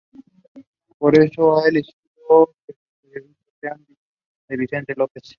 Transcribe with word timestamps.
Por 0.97 1.15
eso, 1.19 1.57
ha 1.59 1.67
elegido 1.67 1.93
que 2.65 2.73
sus 2.73 3.01
periodistas 3.03 3.53
sean 3.61 3.85
de 4.49 4.57
Vicente 4.57 4.93
López. 4.95 5.21